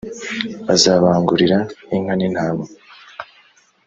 [0.67, 1.57] bazabangurira
[1.95, 2.63] inka nintama.